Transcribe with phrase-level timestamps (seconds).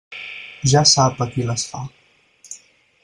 [0.71, 1.85] Ja sap a qui les fa.